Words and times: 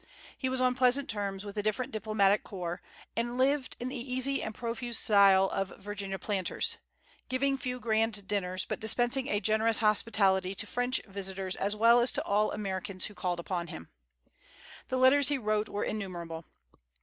He 0.35 0.49
was 0.49 0.59
on 0.59 0.73
pleasant 0.73 1.07
terms 1.07 1.45
with 1.45 1.53
the 1.53 1.61
different 1.61 1.91
diplomatic 1.91 2.43
corps, 2.43 2.81
and 3.15 3.37
lived 3.37 3.75
in 3.79 3.87
the 3.89 3.95
easy 4.13 4.41
and 4.41 4.51
profuse 4.51 4.97
style 4.97 5.45
of 5.49 5.77
Virginia 5.77 6.17
planters, 6.17 6.79
giving 7.29 7.55
few 7.55 7.79
grand 7.79 8.27
dinners, 8.27 8.65
but 8.65 8.79
dispensing 8.79 9.27
a 9.27 9.39
generous 9.39 9.77
hospitality 9.77 10.55
to 10.55 10.65
French 10.65 11.01
visitors 11.05 11.55
as 11.55 11.75
well 11.75 11.99
as 11.99 12.11
to 12.13 12.23
all 12.23 12.51
Americans 12.51 13.05
who 13.05 13.13
called 13.13 13.45
on 13.51 13.67
him. 13.67 13.89
The 14.87 14.97
letters 14.97 15.29
he 15.29 15.37
wrote 15.37 15.69
were 15.69 15.83
innumerable. 15.83 16.45